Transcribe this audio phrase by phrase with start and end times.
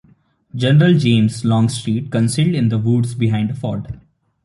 [0.55, 4.01] General James Longstreet concealed in the woods behind the ford.